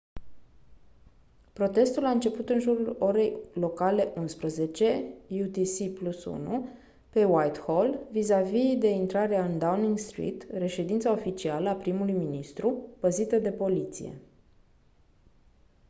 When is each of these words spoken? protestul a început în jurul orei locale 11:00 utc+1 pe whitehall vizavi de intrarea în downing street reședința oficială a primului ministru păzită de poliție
protestul 1.53 2.05
a 2.05 2.09
început 2.09 2.49
în 2.49 2.59
jurul 2.59 2.95
orei 2.99 3.37
locale 3.53 4.13
11:00 4.13 4.23
utc+1 5.29 6.63
pe 7.09 7.23
whitehall 7.25 7.99
vizavi 8.11 8.75
de 8.75 8.89
intrarea 8.89 9.45
în 9.45 9.57
downing 9.59 9.97
street 9.97 10.43
reședința 10.51 11.11
oficială 11.11 11.69
a 11.69 11.75
primului 11.75 12.13
ministru 12.13 12.85
păzită 12.99 13.37
de 13.37 13.51
poliție 13.51 14.11